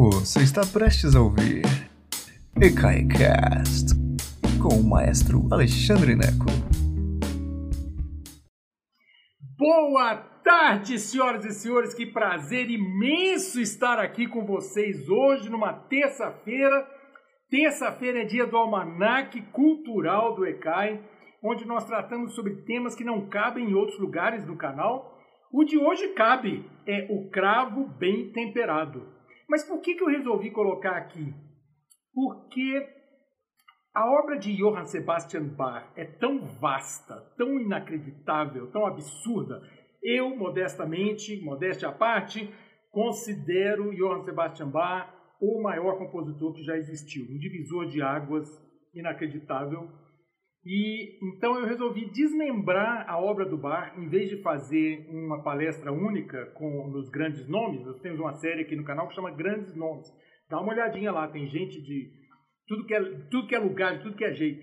[0.00, 1.62] Você está prestes a ouvir
[2.54, 3.96] EKAICAST
[4.62, 6.46] com o maestro Alexandre Neco.
[9.58, 10.14] Boa
[10.44, 11.94] tarde, senhoras e senhores.
[11.94, 16.86] Que prazer imenso estar aqui com vocês hoje, numa terça-feira.
[17.50, 21.02] Terça-feira é dia do Almanac Cultural do ECAI,
[21.42, 25.18] onde nós tratamos sobre temas que não cabem em outros lugares do canal.
[25.52, 29.17] O de hoje cabe, é o cravo bem temperado.
[29.48, 31.34] Mas por que, que eu resolvi colocar aqui?
[32.12, 32.86] Porque
[33.94, 39.62] a obra de Johann Sebastian Bach é tão vasta, tão inacreditável, tão absurda.
[40.02, 42.52] Eu, modestamente, modéstia à parte,
[42.90, 48.48] considero Johann Sebastian Bach o maior compositor que já existiu, um divisor de águas
[48.94, 49.88] inacreditável.
[50.70, 55.90] E então eu resolvi desmembrar a obra do Bach, em vez de fazer uma palestra
[55.90, 57.82] única com os grandes nomes.
[57.86, 60.06] Nós temos uma série aqui no canal que chama Grandes Nomes.
[60.50, 62.12] Dá uma olhadinha lá, tem gente de
[62.66, 64.62] tudo que é, tudo que é lugar, de tudo que é jeito.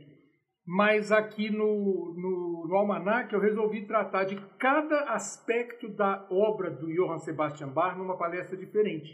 [0.63, 6.85] Mas aqui no, no, no Almanac eu resolvi tratar de cada aspecto da obra do
[6.85, 9.09] Johann Sebastian Bach numa palestra diferente.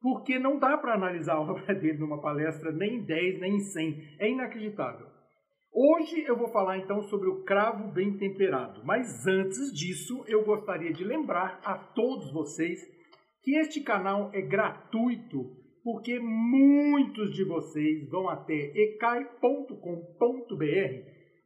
[0.00, 3.60] Porque não dá para analisar a obra dele numa palestra nem em 10, nem em
[3.60, 4.16] 100.
[4.20, 5.13] É inacreditável.
[5.76, 10.92] Hoje eu vou falar então sobre o cravo bem temperado, mas antes disso eu gostaria
[10.92, 12.80] de lembrar a todos vocês
[13.42, 15.50] que este canal é gratuito,
[15.82, 19.74] porque muitos de vocês vão até ecai.com.br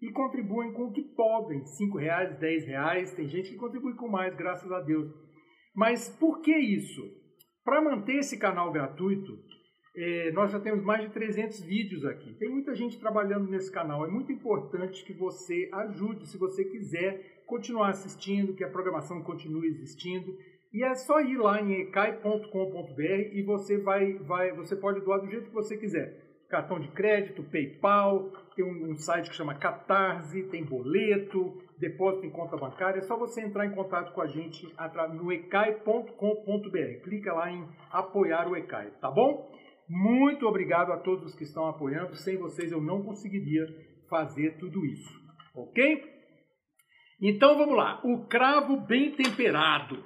[0.02, 4.08] e contribuem com o que podem, cinco reais, dez reais, tem gente que contribui com
[4.08, 5.10] mais, graças a Deus.
[5.74, 7.02] Mas por que isso?
[7.64, 9.32] Para manter esse canal gratuito,
[10.00, 12.32] é, nós já temos mais de 300 vídeos aqui.
[12.34, 14.06] Tem muita gente trabalhando nesse canal.
[14.06, 19.66] É muito importante que você ajude, se você quiser continuar assistindo, que a programação continue
[19.66, 20.38] existindo.
[20.72, 25.26] E é só ir lá em ecai.com.br e você vai, vai, você pode doar do
[25.26, 26.28] jeito que você quiser.
[26.48, 32.30] Cartão de crédito, PayPal, tem um, um site que chama Catarse, tem boleto, depósito em
[32.30, 32.98] conta bancária.
[32.98, 34.72] É só você entrar em contato com a gente
[35.15, 37.03] no ecai.com.br.
[37.03, 39.50] Clica lá em apoiar o Ecai, tá bom?
[39.88, 42.15] Muito obrigado a todos que estão apoiando.
[42.15, 43.66] Sem vocês eu não conseguiria
[44.09, 45.19] fazer tudo isso.
[45.54, 46.04] Ok?
[47.21, 48.00] Então vamos lá.
[48.04, 50.04] O cravo bem temperado.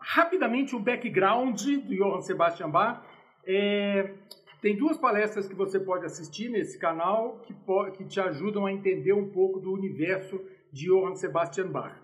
[0.00, 3.04] Rapidamente o background do Johann Sebastian Bach.
[3.46, 4.14] É,
[4.62, 7.54] tem duas palestras que você pode assistir nesse canal que,
[7.96, 10.40] que te ajudam a entender um pouco do universo
[10.72, 12.03] de Johann Sebastian Bach.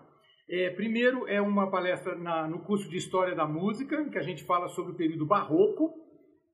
[0.53, 4.43] É, primeiro é uma palestra na, no curso de História da Música, que a gente
[4.43, 5.93] fala sobre o período barroco.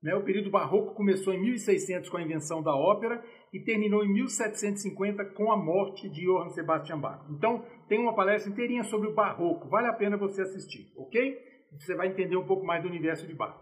[0.00, 0.14] Né?
[0.14, 3.20] O período barroco começou em 1600 com a invenção da ópera
[3.52, 7.26] e terminou em 1750 com a morte de Johann Sebastian Bach.
[7.28, 9.68] Então, tem uma palestra inteirinha sobre o barroco.
[9.68, 11.36] Vale a pena você assistir, ok?
[11.80, 13.56] Você vai entender um pouco mais do universo de Bach.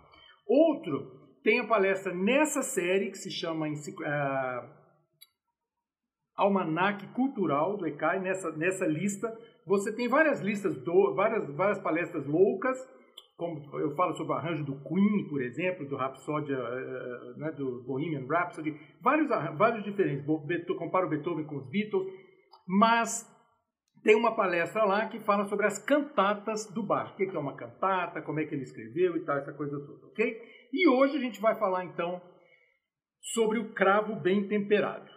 [0.47, 4.68] Outro, tem a palestra nessa série que se chama uh,
[6.36, 9.36] Almanac Cultural do ECAI, nessa, nessa lista
[9.66, 12.78] você tem várias listas, do, várias, várias palestras loucas,
[13.36, 17.82] como eu falo sobre o arranjo do Queen, por exemplo, do Rhapsody, uh, né, do
[17.82, 20.24] Bohemian Rhapsody, vários, vários diferentes.
[20.78, 22.06] Comparo Beethoven com os Beatles,
[22.66, 23.28] mas
[24.04, 27.12] tem uma palestra lá que fala sobre as cantatas do Bach.
[27.12, 30.06] O que é uma cantata, como é que ele escreveu e tal, essa coisa toda,
[30.06, 30.41] ok?
[30.72, 32.22] E hoje a gente vai falar então
[33.34, 35.10] sobre o cravo bem temperado,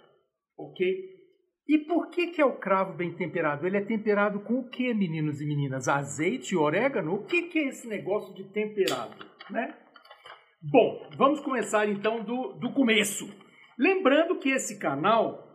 [0.59, 1.19] ok?
[1.67, 3.65] E por que, que é o cravo bem temperado?
[3.65, 5.87] Ele é temperado com o que, meninos e meninas?
[5.87, 7.13] Azeite e orégano?
[7.13, 9.23] O que, que é esse negócio de temperado?
[9.51, 9.75] Né?
[10.61, 13.29] Bom, vamos começar então do, do começo.
[13.77, 15.47] Lembrando que esse canal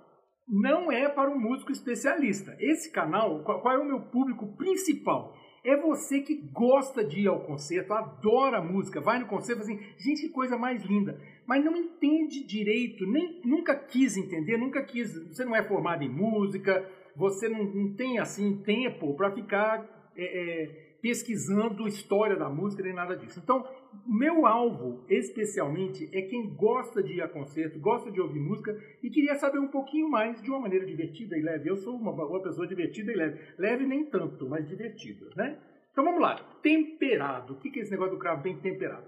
[0.48, 2.56] não é para um músico especialista.
[2.60, 5.34] Esse canal, qual, qual é o meu público principal?
[5.64, 10.20] É você que gosta de ir ao concerto, adora música, vai no concerto assim, gente,
[10.20, 15.14] que coisa mais linda, mas não entende direito, nem nunca quis entender, nunca quis.
[15.28, 16.86] Você não é formado em música,
[17.16, 22.94] você não, não tem assim tempo para ficar é, é, pesquisando história da música nem
[22.94, 23.38] nada disso.
[23.38, 23.69] Então,
[24.06, 29.11] meu alvo especialmente é quem gosta de ir a concerto, gosta de ouvir música e
[29.11, 31.69] queria saber um pouquinho mais de uma maneira divertida e leve.
[31.69, 33.38] Eu sou uma, uma pessoa divertida e leve.
[33.58, 35.61] Leve nem tanto, mas divertida, né?
[35.93, 36.37] Então vamos lá.
[36.62, 37.52] Temperado.
[37.52, 39.06] O que é esse negócio do cravo bem temperado?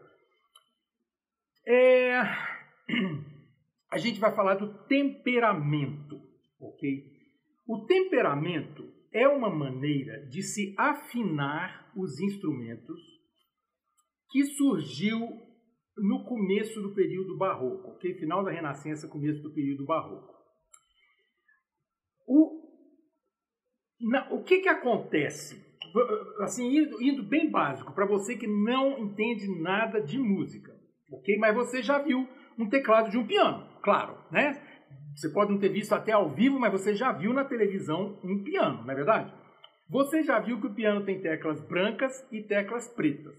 [1.67, 2.21] É...
[3.91, 6.21] A gente vai falar do temperamento,
[6.61, 7.07] ok?
[7.67, 13.01] O temperamento é uma maneira de se afinar os instrumentos
[14.31, 15.19] que surgiu
[15.97, 18.15] no começo do período barroco, ok?
[18.19, 20.35] Final da Renascença, começo do período barroco.
[22.27, 22.61] O,
[24.01, 25.65] na, o que, que acontece?
[26.41, 30.73] assim, indo, indo bem básico, para você que não entende nada de música,
[31.11, 31.39] ok?
[31.39, 32.29] Mas você já viu
[32.59, 34.63] um teclado de um piano, claro, né?
[35.17, 38.45] Você pode não ter visto até ao vivo, mas você já viu na televisão um
[38.45, 39.33] piano, não é verdade?
[39.89, 43.35] Você já viu que o piano tem teclas brancas e teclas pretas,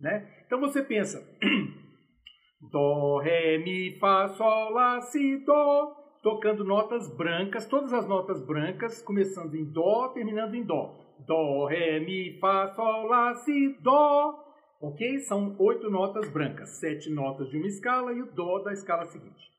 [0.00, 0.44] né?
[0.46, 1.18] Então você pensa,
[2.70, 5.92] Dó, Ré, Mi, Fá, Sol, Lá, Si, Dó,
[6.22, 10.94] tocando notas brancas, todas as notas brancas, começando em Dó, terminando em Dó.
[11.26, 14.44] Dó, Ré, Mi, Fá, Sol, Lá, Si, Dó.
[14.80, 15.18] Ok?
[15.20, 19.57] São oito notas brancas, sete notas de uma escala e o Dó da escala seguinte.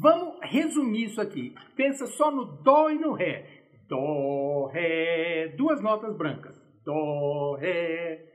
[0.00, 1.54] Vamos resumir isso aqui.
[1.76, 3.62] Pensa só no Dó e no Ré.
[3.88, 6.60] Dó, Ré, duas notas brancas.
[6.84, 8.32] Dó, Ré.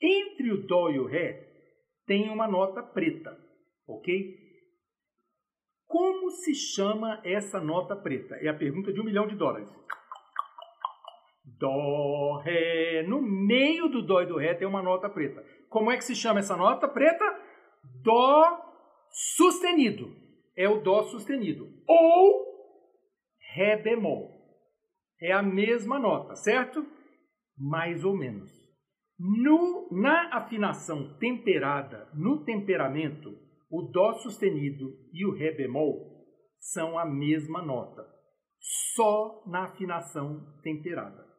[0.00, 1.48] Entre o Dó e o Ré
[2.06, 3.36] tem uma nota preta,
[3.86, 4.42] ok?
[5.86, 8.36] Como se chama essa nota preta?
[8.36, 9.70] É a pergunta de um milhão de dólares.
[11.58, 13.04] Dó, Ré.
[13.08, 15.44] No meio do Dó e do Ré tem uma nota preta.
[15.68, 17.24] Como é que se chama essa nota preta?
[18.02, 18.60] Dó
[19.36, 20.21] sustenido.
[20.56, 21.68] É o Dó sustenido.
[21.86, 22.52] Ou
[23.54, 24.30] Ré bemol.
[25.20, 26.84] É a mesma nota, certo?
[27.56, 28.50] Mais ou menos.
[29.18, 33.30] No, na afinação temperada, no temperamento,
[33.70, 36.26] o Dó sustenido e o Ré bemol
[36.58, 38.04] são a mesma nota,
[38.94, 41.32] só na afinação temperada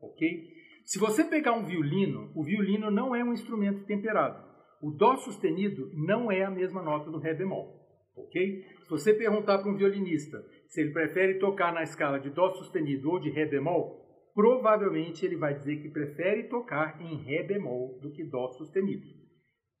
[0.00, 0.48] ok?
[0.84, 4.48] Se você pegar um violino, o violino não é um instrumento temperado.
[4.82, 7.79] O Dó sustenido não é a mesma nota do Ré bemol,
[8.16, 8.64] ok?
[8.82, 13.10] Se você perguntar para um violinista se ele prefere tocar na escala de Dó sustenido
[13.10, 14.00] ou de Ré bemol,
[14.34, 19.04] provavelmente ele vai dizer que prefere tocar em Ré bemol do que Dó sustenido.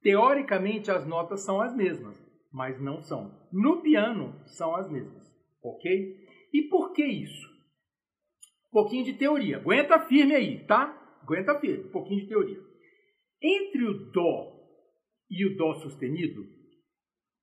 [0.02, 2.16] Teoricamente as notas são as mesmas,
[2.52, 3.48] mas não são.
[3.52, 5.24] No piano são as mesmas,
[5.62, 6.16] ok?
[6.52, 7.48] E por que isso?
[8.68, 9.58] Um pouquinho de teoria.
[9.58, 10.96] Aguenta firme aí, tá?
[11.22, 12.58] Aguenta firme, um pouquinho de teoria.
[13.42, 14.60] Entre o Dó
[15.30, 16.42] e o Dó sustenido,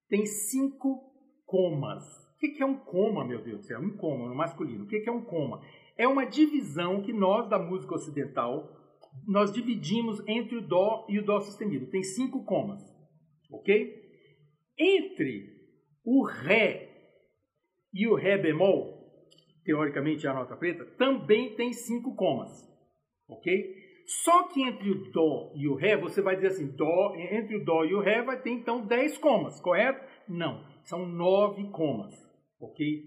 [0.09, 1.11] tem cinco
[1.45, 2.03] comas.
[2.35, 3.79] O que é um coma, meu Deus do céu?
[3.79, 4.83] Um coma no masculino.
[4.83, 5.61] O que é um coma?
[5.97, 8.77] É uma divisão que nós, da música ocidental,
[9.27, 11.87] nós dividimos entre o Dó e o Dó sustenido.
[11.87, 12.81] Tem cinco comas,
[13.51, 13.93] ok?
[14.77, 15.57] Entre
[16.05, 16.87] o Ré
[17.93, 18.95] e o Ré bemol,
[19.63, 22.51] teoricamente é a nota preta, também tem cinco comas,
[23.27, 23.76] ok?
[24.07, 27.65] Só que entre o Dó e o Ré, você vai dizer assim, dó, entre o
[27.65, 30.01] Dó e o Ré vai ter então 10 comas, correto?
[30.29, 32.15] Não, são nove comas,
[32.59, 33.03] ok?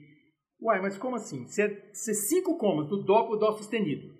[0.60, 1.46] Uai, mas como assim?
[1.46, 4.12] Se é, se é cinco comas do Dó para o Dó sustenido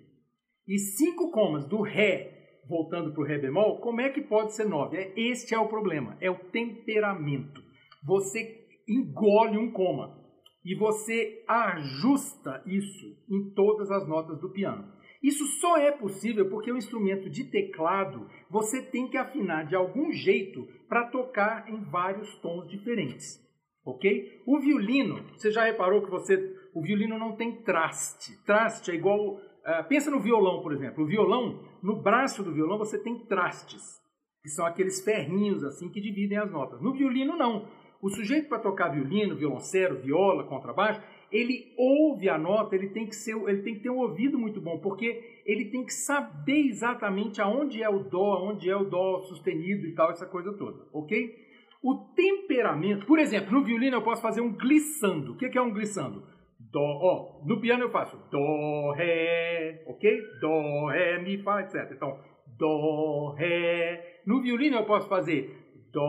[0.67, 4.65] e cinco comas do Ré voltando para o Ré bemol, como é que pode ser
[4.65, 4.97] nove?
[4.97, 7.61] É, este é o problema, é o temperamento.
[8.05, 10.19] Você engole um coma
[10.65, 14.91] e você ajusta isso em todas as notas do piano.
[15.21, 20.11] Isso só é possível porque o instrumento de teclado você tem que afinar de algum
[20.11, 23.39] jeito para tocar em vários tons diferentes,
[23.85, 24.41] ok?
[24.47, 26.35] O violino, você já reparou que você,
[26.73, 28.43] o violino não tem traste.
[28.45, 31.03] Traste é igual, uh, pensa no violão, por exemplo.
[31.03, 34.01] O violão, no braço do violão você tem trastes,
[34.41, 36.81] que são aqueles ferrinhos assim que dividem as notas.
[36.81, 37.67] No violino não.
[38.01, 40.99] O sujeito para tocar violino, violoncelo, viola, contrabaixo,
[41.31, 44.59] ele ouve a nota, ele tem que ser, ele tem que ter um ouvido muito
[44.59, 49.21] bom, porque ele tem que saber exatamente aonde é o dó, aonde é o dó
[49.21, 51.51] sustenido e tal, essa coisa toda, ok?
[51.83, 55.33] O temperamento, por exemplo, no violino eu posso fazer um glissando.
[55.33, 56.23] O que é um glissando?
[56.59, 60.21] Dó, ó, no piano eu faço dó, ré, ok?
[60.39, 61.91] Dó, ré, mi, fá, etc.
[61.91, 62.19] Então,
[62.57, 64.21] dó, ré.
[64.27, 65.57] No violino eu posso fazer
[65.91, 66.01] dó,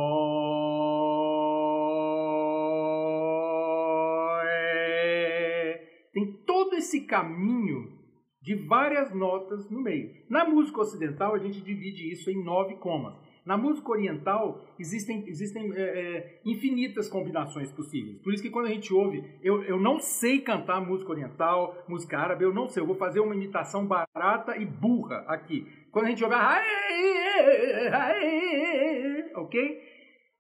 [6.83, 7.99] esse caminho
[8.43, 10.11] de várias notas no meio.
[10.29, 13.15] Na música ocidental, a gente divide isso em nove comas.
[13.47, 18.21] Na música oriental, existem, existem é, é, infinitas combinações possíveis.
[18.21, 22.19] Por isso que quando a gente ouve, eu, eu não sei cantar música oriental, música
[22.19, 22.83] árabe, eu não sei.
[22.83, 25.67] Eu vou fazer uma imitação barata e burra aqui.
[25.91, 26.37] Quando a gente ouve,
[29.37, 29.81] ok?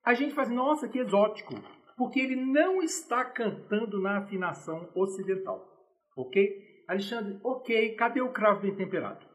[0.05, 1.55] A gente faz, nossa, que exótico.
[1.97, 5.72] Porque ele não está cantando na afinação ocidental.
[6.16, 6.62] Ok?
[6.88, 9.26] Alexandre, ok, cadê o cravo bem temperado?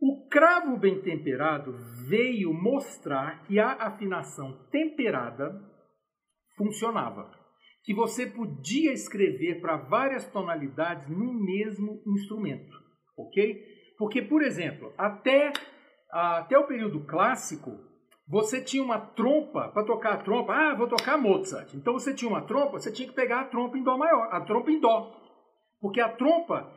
[0.00, 1.72] O cravo bem temperado
[2.08, 5.58] veio mostrar que a afinação temperada
[6.56, 7.30] funcionava.
[7.84, 12.76] Que você podia escrever para várias tonalidades no mesmo instrumento.
[13.16, 13.62] Ok?
[13.96, 15.52] Porque, por exemplo, até,
[16.10, 17.70] até o período clássico,
[18.26, 20.52] você tinha uma trompa para tocar a trompa.
[20.54, 21.74] Ah, vou tocar Mozart.
[21.74, 24.40] Então você tinha uma trompa, você tinha que pegar a trompa em Dó maior, a
[24.40, 25.23] trompa em Dó.
[25.84, 26.72] Porque a trompa,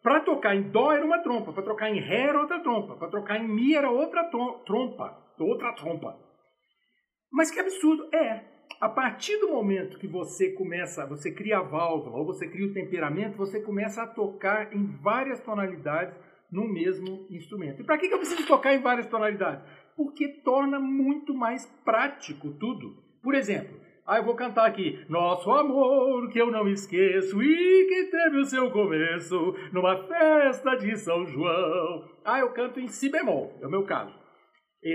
[0.00, 3.08] Para tocar em Dó era uma trompa, para tocar em Ré era outra trompa, para
[3.08, 4.30] tocar em Mi era outra
[4.64, 6.16] trompa, outra trompa.
[7.32, 8.08] Mas que absurdo!
[8.14, 8.44] É,
[8.80, 12.72] a partir do momento que você começa, você cria a válvula ou você cria o
[12.72, 16.14] temperamento, você começa a tocar em várias tonalidades
[16.52, 17.80] no mesmo instrumento.
[17.80, 19.64] E para que eu preciso tocar em várias tonalidades?
[19.96, 23.02] Porque torna muito mais prático tudo.
[23.20, 25.02] Por exemplo, ah, eu vou cantar aqui.
[25.08, 30.94] Nosso amor que eu não esqueço e que teve o seu começo numa festa de
[30.98, 32.06] São João.
[32.22, 34.14] Ah, eu canto em si bemol, é o meu caso.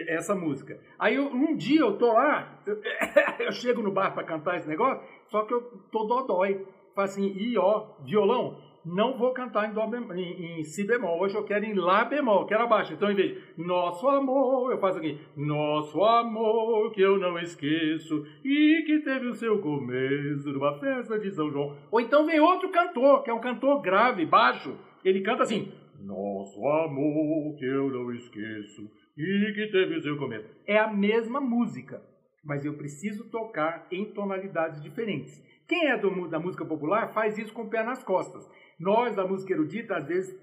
[0.10, 0.80] Essa música.
[1.00, 2.80] Aí eu, um dia eu tô lá, eu,
[3.48, 5.62] eu chego no bar para cantar esse negócio, só que eu
[5.92, 6.68] tô dodói.
[6.94, 11.22] Falo assim, e ó, violão, não vou cantar em, dó bemol, em, em, si bemol,
[11.22, 12.94] hoje eu quero em lá bemol, quero abaixo.
[12.94, 18.26] Então, em vez de nosso amor, eu faço aqui, nosso amor que eu não esqueço
[18.44, 21.76] e que teve o seu começo numa festa de São João.
[21.92, 25.72] Ou então vem outro cantor, que é um cantor grave, baixo, ele canta assim,
[26.02, 30.50] nosso amor que eu não esqueço e que teve o seu começo.
[30.66, 32.02] É a mesma música,
[32.44, 35.44] mas eu preciso tocar em tonalidades diferentes.
[35.68, 38.50] Quem é do, da música popular faz isso com o pé nas costas.
[38.80, 40.34] Nós, da música erudita, às vezes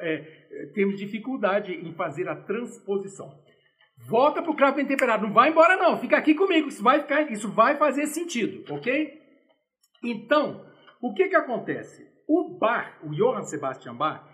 [0.00, 3.30] é, temos dificuldade em fazer a transposição.
[4.08, 5.26] Volta para o cravo bem temperado.
[5.26, 5.98] Não vai embora, não.
[5.98, 6.68] Fica aqui comigo.
[6.68, 9.20] Isso vai, ficar, isso vai fazer sentido, ok?
[10.02, 10.64] Então,
[11.02, 12.08] o que, que acontece?
[12.26, 14.24] O Bach, o Johann Sebastian Bach,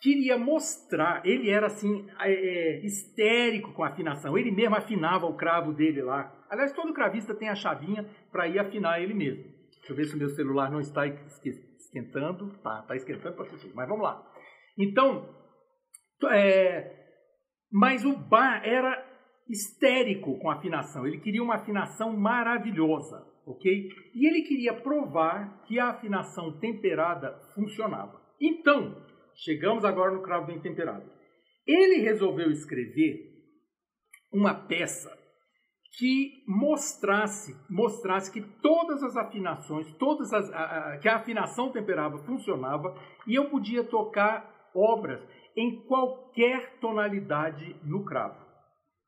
[0.00, 4.36] queria mostrar, ele era assim, é, é, histérico com a afinação.
[4.36, 6.34] Ele mesmo afinava o cravo dele lá.
[6.50, 9.44] Aliás, todo cravista tem a chavinha para ir afinar ele mesmo.
[9.44, 11.06] Deixa eu ver se o meu celular não está
[11.94, 12.50] esquentando.
[12.62, 13.72] Tá, tá esquentando para tudo.
[13.74, 14.26] Mas vamos lá.
[14.76, 15.28] Então,
[16.30, 17.04] é,
[17.70, 19.04] mas o Bar era
[19.48, 21.06] histérico com afinação.
[21.06, 23.88] Ele queria uma afinação maravilhosa, ok?
[24.14, 28.20] E ele queria provar que a afinação temperada funcionava.
[28.40, 29.00] Então,
[29.36, 31.08] chegamos agora no cravo bem temperado.
[31.66, 33.32] Ele resolveu escrever
[34.32, 35.23] uma peça
[35.98, 42.18] que mostrasse, mostrasse que todas as afinações, todas as, a, a, que a afinação temperada
[42.18, 42.94] funcionava
[43.26, 45.22] e eu podia tocar obras
[45.56, 48.44] em qualquer tonalidade no cravo,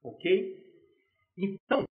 [0.02, 0.64] ok?
[1.36, 1.84] Então,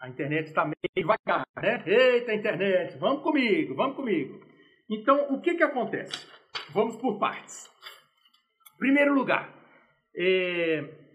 [0.00, 1.82] a internet está meio devagar, né?
[1.84, 4.40] Eita, internet, vamos comigo, vamos comigo.
[4.88, 6.26] Então, o que que acontece?
[6.72, 7.68] Vamos por partes.
[8.78, 9.52] Primeiro lugar,
[10.16, 11.05] é,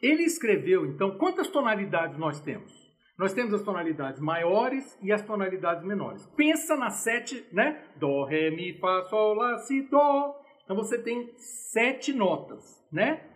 [0.00, 2.72] ele escreveu, então, quantas tonalidades nós temos?
[3.18, 6.26] Nós temos as tonalidades maiores e as tonalidades menores.
[6.36, 7.84] Pensa nas sete, né?
[7.98, 10.34] Dó, Ré, Mi, Fá, Sol, Lá, Si, Dó.
[10.64, 13.26] Então você tem sete notas, né?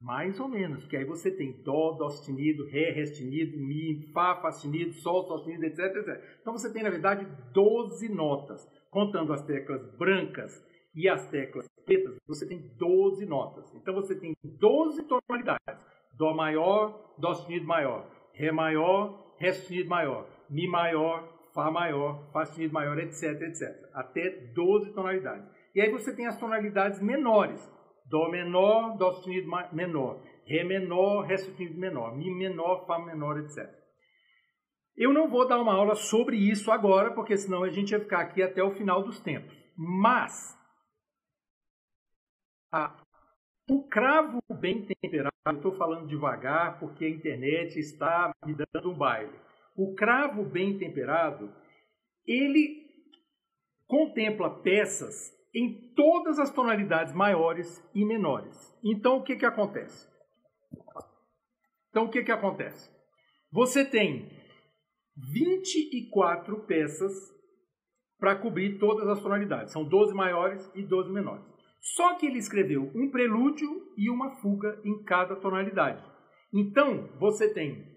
[0.00, 4.40] Mais ou menos, porque aí você tem Dó, Dó sustenido, Ré, Ré sustenido, Mi, Fá,
[4.40, 6.38] Fá sustenido, Sol, Sol sustenido, etc, etc.
[6.40, 10.52] Então você tem, na verdade, 12 notas, contando as teclas brancas
[10.94, 11.68] e as teclas
[12.26, 13.74] você tem 12 notas.
[13.74, 15.80] Então você tem 12 tonalidades.
[16.16, 22.44] Dó maior, Dó sustenido maior, Ré maior, Ré sustenido maior, Mi maior, Fá maior, Fá
[22.44, 23.62] sustenido maior, etc, etc.
[23.94, 25.48] Até 12 tonalidades.
[25.74, 27.60] E aí você tem as tonalidades menores.
[28.06, 33.82] Dó menor, Dó sustenido menor, Ré menor, Ré sustenido menor, Mi menor, Fá menor, etc.
[34.96, 38.20] Eu não vou dar uma aula sobre isso agora, porque senão a gente ia ficar
[38.20, 39.56] aqui até o final dos tempos.
[39.76, 40.54] Mas
[42.72, 42.96] ah,
[43.68, 48.96] o cravo bem temperado, eu estou falando devagar porque a internet está me dando um
[48.96, 49.38] baile.
[49.76, 51.52] O cravo bem temperado,
[52.26, 52.82] ele
[53.86, 58.74] contempla peças em todas as tonalidades maiores e menores.
[58.82, 60.08] Então, o que, que acontece?
[61.90, 62.90] Então, o que, que acontece?
[63.52, 64.30] Você tem
[65.14, 67.12] 24 peças
[68.18, 69.72] para cobrir todas as tonalidades.
[69.72, 71.51] São 12 maiores e 12 menores.
[71.82, 76.00] Só que ele escreveu um prelúdio e uma fuga em cada tonalidade.
[76.54, 77.90] Então, você tem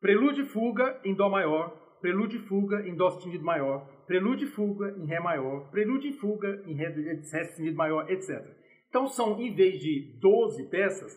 [0.00, 4.50] prelúdio e fuga em Dó maior, prelúdio e fuga em Dó sustenido maior, prelúdio e
[4.50, 8.44] fuga em Ré maior, prelúdio e fuga em Ré, sustenido maior, etc.
[8.88, 11.16] Então, são, em vez de 12 peças,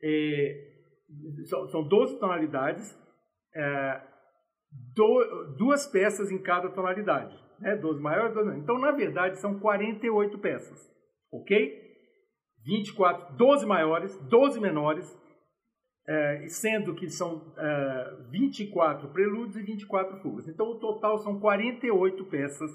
[0.00, 0.70] é,
[1.72, 2.96] são 12 tonalidades,
[3.52, 4.00] é,
[4.94, 7.36] do, duas peças em cada tonalidade.
[7.58, 7.74] Né?
[7.74, 10.91] 12 maior, 12 Então, na verdade, são 48 peças
[11.32, 11.80] ok?
[12.64, 15.18] 24, 12 maiores, 12 menores,
[16.06, 20.48] é, sendo que são é, 24 prelúdios e 24 fugas.
[20.48, 22.70] Então, o total são 48 peças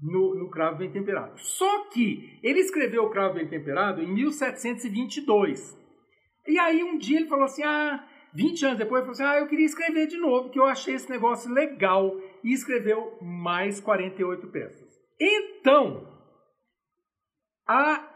[0.00, 1.38] no, no cravo bem temperado.
[1.38, 5.78] Só que ele escreveu o cravo bem temperado em 1722.
[6.46, 9.40] E aí, um dia ele falou assim, ah, 20 anos depois, ele falou assim, ah,
[9.40, 12.14] eu queria escrever de novo, que eu achei esse negócio legal.
[12.42, 14.90] E escreveu mais 48 peças.
[15.20, 16.11] Então,
[17.66, 18.08] a,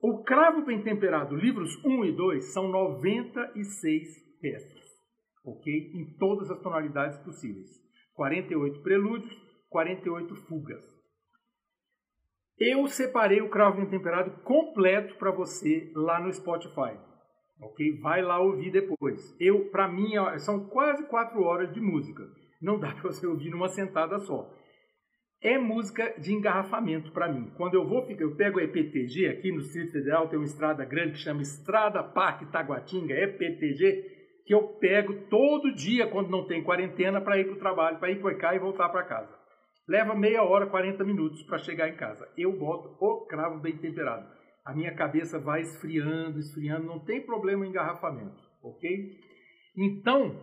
[0.00, 4.84] o Cravo Bem Temperado, livros 1 e 2, são 96 peças,
[5.44, 5.72] ok?
[5.94, 7.68] Em todas as tonalidades possíveis.
[8.14, 9.32] 48 prelúdios,
[9.70, 10.84] 48 fugas.
[12.58, 16.98] Eu separei o Cravo Bem Temperado completo para você lá no Spotify.
[17.62, 18.00] Ok?
[18.00, 19.34] Vai lá ouvir depois.
[19.40, 22.22] Eu, para mim, são quase quatro horas de música.
[22.60, 24.50] Não dá para você ouvir numa sentada só.
[25.42, 27.50] É música de engarrafamento para mim.
[27.56, 31.12] Quando eu vou, eu pego a EPTG aqui no Distrito Federal, tem uma estrada grande
[31.12, 37.22] que chama Estrada Parque Taguatinga, EPTG, que eu pego todo dia quando não tem quarentena
[37.22, 39.34] para ir para o trabalho, para ir para cá e voltar para casa.
[39.88, 42.28] Leva meia hora, 40 minutos para chegar em casa.
[42.36, 44.28] Eu boto o cravo bem temperado.
[44.62, 49.18] A minha cabeça vai esfriando, esfriando, não tem problema em engarrafamento, ok?
[49.74, 50.36] Então,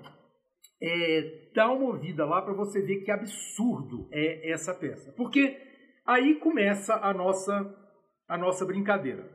[0.81, 5.11] é, dá uma ouvida lá para você ver que absurdo é essa peça.
[5.13, 5.57] Porque
[6.05, 7.53] aí começa a nossa,
[8.27, 9.27] a nossa brincadeira.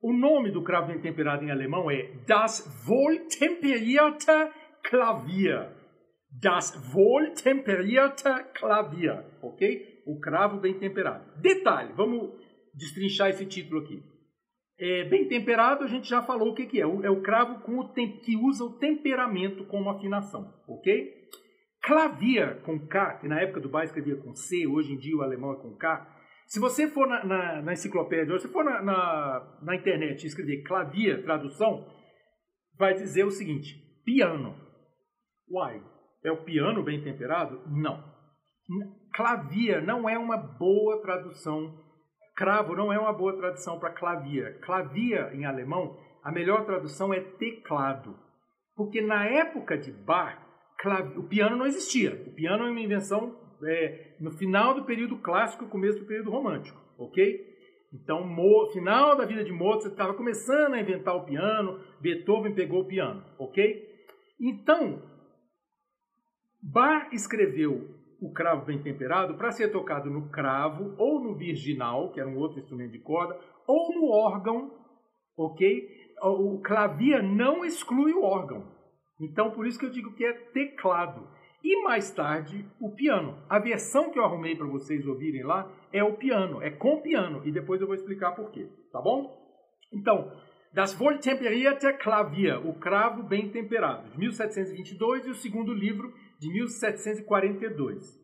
[0.00, 4.32] O nome do cravo bem temperado em alemão é Das Wohltemperierte
[4.82, 5.70] Klavier.
[6.28, 10.02] Das Wohltemperierte Klavier, ok?
[10.06, 11.40] O cravo bem temperado.
[11.40, 12.32] Detalhe, vamos
[12.74, 14.02] destrinchar esse título aqui.
[14.84, 16.82] É, bem temperado, a gente já falou o que, que é.
[16.82, 21.08] É o cravo com o que usa o temperamento como afinação, ok?
[21.80, 25.22] Clavier com K, que na época do Bar escrevia com C, hoje em dia o
[25.22, 26.04] alemão é com K.
[26.48, 30.64] Se você for na, na, na enciclopédia, se for na, na, na internet e escrever
[30.64, 31.86] clavier, tradução,
[32.76, 34.52] vai dizer o seguinte: piano.
[35.48, 35.80] Uai,
[36.24, 37.62] é o piano bem temperado?
[37.68, 38.02] Não.
[39.14, 41.72] Clavier não é uma boa tradução
[42.34, 44.58] Cravo não é uma boa tradução para clavia.
[44.62, 48.16] Clavia, em alemão, a melhor tradução é teclado.
[48.74, 50.38] Porque na época de Bach,
[51.16, 52.14] o piano não existia.
[52.26, 56.80] O piano é uma invenção é, no final do período clássico, começo do período romântico,
[56.98, 57.52] ok?
[57.92, 62.80] Então, Mo, final da vida de Mozart, estava começando a inventar o piano, Beethoven pegou
[62.80, 63.86] o piano, ok?
[64.40, 65.02] Então,
[66.62, 72.20] Bach escreveu o cravo bem temperado para ser tocado no cravo ou no virginal, que
[72.20, 74.70] era um outro instrumento de corda, ou no órgão,
[75.36, 75.88] ok?
[76.22, 78.70] O clavia não exclui o órgão.
[79.20, 81.28] Então, por isso que eu digo que é teclado.
[81.64, 83.42] E mais tarde, o piano.
[83.48, 87.42] A versão que eu arrumei para vocês ouvirem lá é o piano, é com piano.
[87.44, 89.36] E depois eu vou explicar por quê, tá bom?
[89.92, 90.30] Então,
[90.72, 98.20] Das Wohltemperierte Klavier, o cravo bem temperado, de 1722, e o segundo livro, de 1742.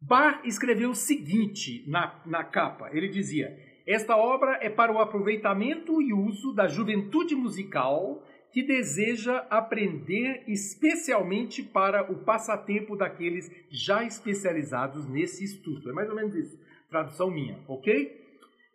[0.00, 3.48] Bach escreveu o seguinte na, na capa: ele dizia,
[3.86, 11.62] esta obra é para o aproveitamento e uso da juventude musical que deseja aprender especialmente
[11.62, 15.90] para o passatempo daqueles já especializados nesse estudo.
[15.90, 16.58] É mais ou menos isso,
[16.88, 18.16] tradução minha, ok?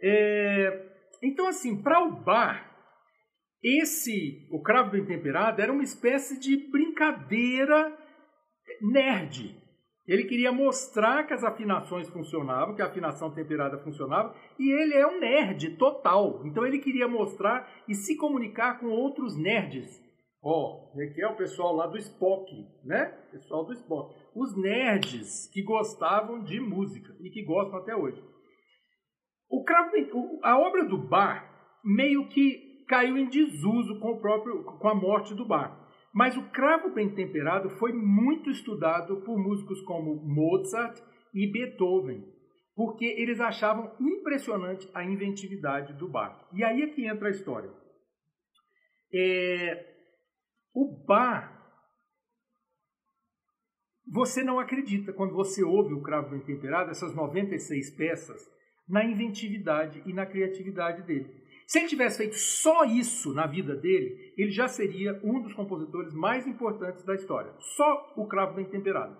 [0.01, 0.85] É,
[1.23, 2.71] então, assim, para o bar,
[3.63, 8.04] esse, o cravo bem temperado, era uma espécie de brincadeira
[8.81, 9.55] nerd.
[10.07, 15.07] Ele queria mostrar que as afinações funcionavam, que a afinação temperada funcionava, e ele é
[15.07, 16.45] um nerd total.
[16.45, 20.03] Então ele queria mostrar e se comunicar com outros nerds.
[20.43, 22.51] Ó, oh, aqui é o pessoal lá do Spock,
[22.83, 23.05] né?
[23.31, 24.15] Pessoal do Spock.
[24.35, 28.23] Os nerds que gostavam de música e que gostam até hoje.
[29.49, 29.65] O
[30.43, 31.51] a obra do Bar
[31.83, 35.84] meio que caiu em desuso com, o próprio, com a morte do Bar.
[36.15, 40.97] Mas o cravo bem temperado foi muito estudado por músicos como Mozart
[41.33, 42.25] e Beethoven,
[42.73, 46.47] porque eles achavam impressionante a inventividade do Bach.
[46.53, 47.69] E aí é que entra a história.
[49.13, 49.93] É,
[50.73, 51.51] o Bach,
[54.07, 58.41] você não acredita quando você ouve o cravo bem temperado, essas 96 peças,
[58.87, 61.43] na inventividade e na criatividade dele.
[61.65, 66.13] Se ele tivesse feito só isso na vida dele, ele já seria um dos compositores
[66.13, 67.53] mais importantes da história.
[67.59, 69.17] Só o cravo bem temperado.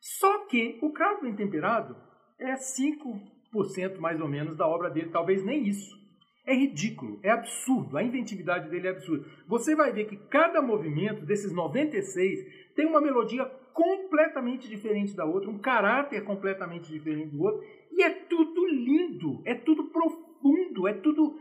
[0.00, 1.96] Só que o cravo bem temperado
[2.38, 5.98] é 5% mais ou menos da obra dele, talvez nem isso.
[6.46, 9.26] É ridículo, é absurdo, a inventividade dele é absurda.
[9.46, 15.50] Você vai ver que cada movimento desses 96 tem uma melodia completamente diferente da outra,
[15.50, 21.38] um caráter completamente diferente do outro, e é tudo lindo, é tudo profundo, é tudo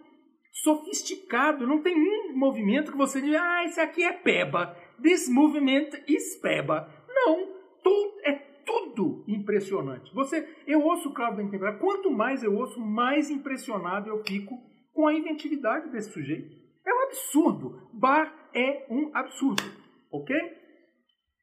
[0.63, 1.67] sofisticado.
[1.67, 4.76] Não tem um movimento que você diga, ah, esse aqui é peba.
[5.02, 6.91] This movement is peba.
[7.08, 7.48] Não,
[7.84, 8.34] tudo, é
[8.65, 10.13] tudo impressionante.
[10.13, 11.80] Você, eu ouço o Cravo bem temperado.
[11.80, 14.58] Quanto mais eu ouço, mais impressionado eu fico
[14.93, 16.56] com a inventividade desse sujeito.
[16.86, 17.89] É um absurdo.
[17.93, 19.63] Bar é um absurdo,
[20.12, 20.36] ok?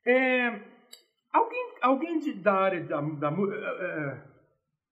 [0.07, 0.75] É,
[1.35, 4.21] Alguém, alguém de, da área da, da uh, uh,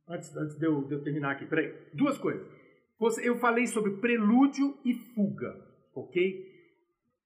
[0.08, 2.44] antes, antes de, eu, de eu terminar aqui, peraí, duas coisas.
[3.22, 5.52] Eu falei sobre prelúdio e fuga,
[5.94, 6.52] ok?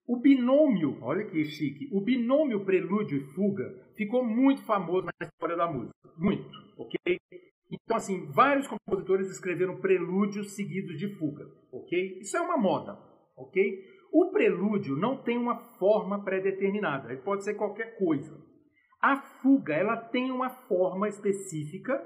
[0.06, 5.56] O binômio, olha que chique, o binômio prelúdio e fuga ficou muito famoso na história
[5.56, 7.18] da música, muito, ok?
[7.70, 12.20] Então, assim, vários compositores escreveram prelúdios seguidos de fuga, ok?
[12.20, 12.96] Isso é uma moda,
[13.36, 13.84] ok?
[14.12, 18.34] O prelúdio não tem uma forma pré-determinada, ele pode ser qualquer coisa.
[19.02, 22.00] A fuga, ela tem uma forma específica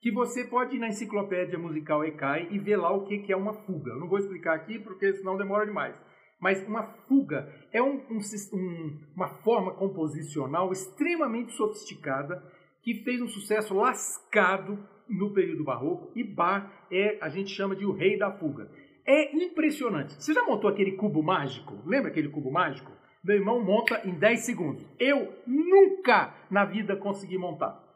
[0.00, 3.52] que você pode ir na enciclopédia musical ECAI e ver lá o que é uma
[3.52, 3.92] fuga.
[3.92, 5.94] Eu não vou explicar aqui porque senão demora demais.
[6.40, 12.42] Mas uma fuga é um, um, uma forma composicional extremamente sofisticada
[12.82, 17.84] que fez um sucesso lascado no período barroco e Bach é, a gente chama de
[17.84, 18.70] o rei da fuga.
[19.06, 20.14] É impressionante.
[20.14, 21.76] Você já montou aquele cubo mágico?
[21.84, 22.90] Lembra aquele cubo mágico?
[23.22, 24.86] Meu irmão monta em 10 segundos.
[24.98, 27.89] Eu nunca na vida consegui montar.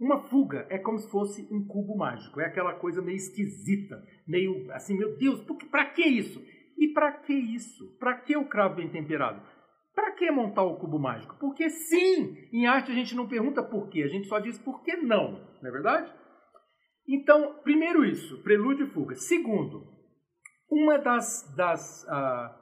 [0.00, 2.40] Uma fuga é como se fosse um cubo mágico.
[2.40, 6.40] É aquela coisa meio esquisita, meio assim, meu Deus, para que isso?
[6.78, 7.98] E para que isso?
[7.98, 9.42] Para que o cravo bem temperado?
[9.92, 11.36] Para que montar o cubo mágico?
[11.40, 14.84] Porque sim, em arte a gente não pergunta por quê, a gente só diz por
[14.84, 16.12] que não, não é verdade?
[17.08, 19.16] Então, primeiro isso, prelúdio e fuga.
[19.16, 19.84] Segundo,
[20.70, 22.54] uma das, das, uh,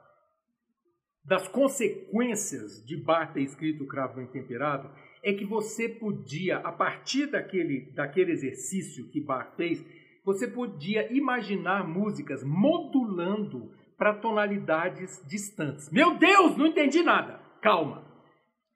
[1.24, 4.88] das consequências de Bach ter escrito o cravo bem temperado
[5.26, 9.84] é que você podia, a partir daquele, daquele exercício que Bach fez,
[10.24, 15.90] você podia imaginar músicas modulando para tonalidades distantes.
[15.90, 17.40] Meu Deus, não entendi nada.
[17.60, 18.06] Calma.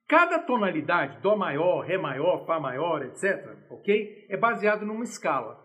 [0.09, 4.25] Cada tonalidade, Dó maior, Ré maior, Fá maior, etc., ok?
[4.27, 5.57] É baseado numa escala.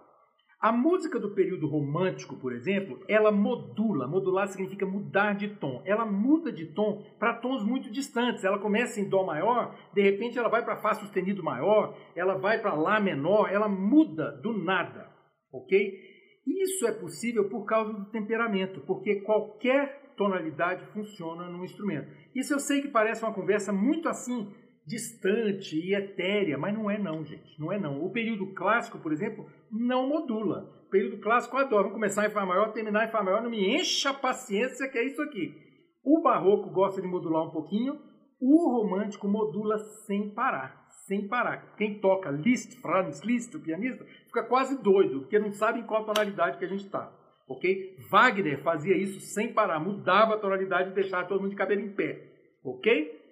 [0.59, 4.09] A música do período romântico, por exemplo, ela modula.
[4.09, 5.83] Modular significa mudar de tom.
[5.85, 8.42] Ela muda de tom para tons muito distantes.
[8.42, 12.61] Ela começa em Dó maior, de repente ela vai para Fá sustenido maior, ela vai
[12.61, 15.11] para Lá menor, ela muda do nada,
[15.53, 15.92] ok?
[16.47, 22.09] Isso é possível por causa do temperamento, porque qualquer tonalidade funciona no instrumento.
[22.35, 24.53] Isso eu sei que parece uma conversa muito assim
[24.87, 27.59] distante e etérea, mas não é não, gente.
[27.59, 28.05] Não é não.
[28.05, 30.72] O período clássico, por exemplo, não modula.
[30.87, 31.85] O período clássico adoro.
[31.85, 34.99] Vamos começar em Fá maior, terminar em Fá maior, não me encha a paciência que
[34.99, 35.55] é isso aqui.
[36.05, 38.01] O barroco gosta de modular um pouquinho,
[38.40, 41.75] o romântico modula sem parar sem parar.
[41.77, 46.05] Quem toca Liszt, Franz Liszt, o pianista, fica quase doido, porque não sabe em qual
[46.05, 47.12] tonalidade que a gente está.
[47.49, 47.96] Ok?
[48.11, 51.92] Wagner fazia isso sem parar, mudava a tonalidade e deixava todo mundo de cabelo em
[51.92, 52.22] pé.
[52.64, 53.26] Ok?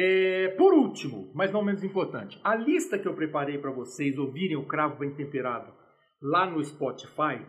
[0.00, 4.56] É, por último, mas não menos importante, a lista que eu preparei para vocês ouvirem
[4.56, 5.74] o Cravo Bem Temperado
[6.22, 7.44] lá no Spotify,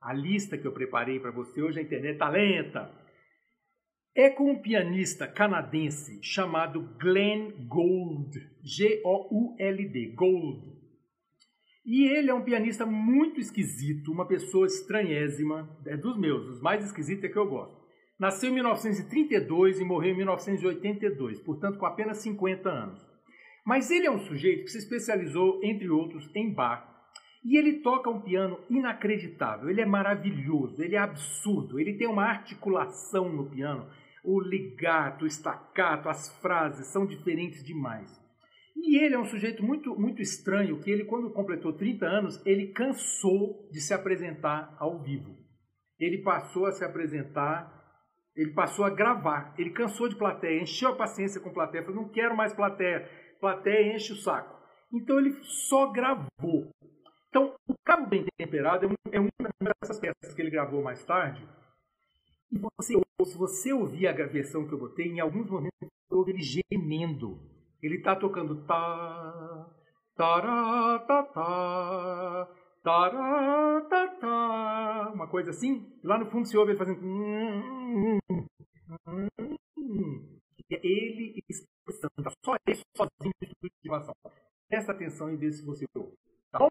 [0.00, 2.88] a lista que eu preparei para você hoje, a internet está lenta
[4.14, 8.30] é com um pianista canadense chamado Glenn Gould,
[8.62, 10.72] G-O-U-L-D, Gould.
[11.84, 16.84] E ele é um pianista muito esquisito, uma pessoa estranhésima, é dos meus, os mais
[16.84, 17.85] esquisitos é que eu gosto.
[18.18, 23.06] Nasceu em 1932 e morreu em 1982, portanto com apenas 50 anos.
[23.64, 26.84] Mas ele é um sujeito que se especializou, entre outros, em Bach,
[27.44, 32.24] e ele toca um piano inacreditável, ele é maravilhoso, ele é absurdo, ele tem uma
[32.24, 33.86] articulação no piano
[34.26, 38.10] o ligato, o estacato, as frases são diferentes demais.
[38.74, 42.72] E ele é um sujeito muito, muito estranho, que ele, quando completou 30 anos, ele
[42.72, 45.34] cansou de se apresentar ao vivo.
[45.98, 47.75] Ele passou a se apresentar,
[48.36, 52.08] ele passou a gravar, ele cansou de plateia, encheu a paciência com plateia, falou, não
[52.08, 53.08] quero mais plateia,
[53.40, 54.54] plateia enche o saco.
[54.92, 56.70] Então ele só gravou.
[57.28, 59.30] Então, o Cabo Bem Temperado é uma
[59.80, 61.46] dessas peças que ele gravou mais tarde,
[62.52, 62.94] e você,
[63.24, 67.40] se você ouvir a versão que eu botei, em alguns momentos você ouve ele gemendo.
[67.82, 69.66] Ele está tocando tá,
[70.16, 72.48] tará, tá, tá,
[75.12, 75.86] uma coisa assim.
[76.02, 77.00] E lá no fundo se ouve ele fazendo.
[77.04, 78.46] Hum, hum,
[79.76, 80.38] hum,
[80.70, 83.56] ele expressando, tá só ele sozinho de.
[84.68, 86.12] Presta atenção e vê se você ouve.
[86.50, 86.68] Tá bom?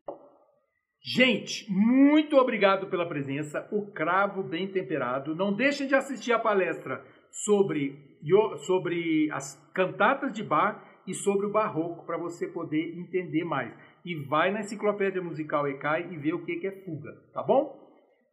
[1.01, 3.67] Gente, muito obrigado pela presença.
[3.71, 5.35] O cravo bem temperado.
[5.35, 8.17] Não deixem de assistir a palestra sobre,
[8.65, 13.71] sobre as cantatas de bar e sobre o barroco para você poder entender mais.
[14.05, 17.83] E vai na enciclopédia musical ECAI e vê o que é fuga, tá bom?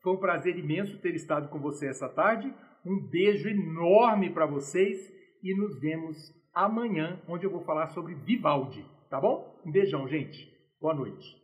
[0.02, 2.52] Foi um prazer imenso ter estado com você essa tarde.
[2.84, 4.98] Um beijo enorme para vocês
[5.42, 6.16] e nos vemos
[6.52, 9.58] amanhã, onde eu vou falar sobre Vivaldi, tá bom?
[9.64, 10.46] Um beijão, gente.
[10.80, 11.40] Boa noite.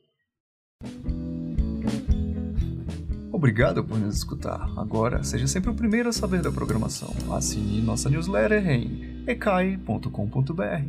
[3.33, 4.69] Obrigado por nos escutar.
[4.77, 7.15] Agora, seja sempre o primeiro a saber da programação.
[7.35, 10.83] Assine nossa newsletter em ecai.com.br.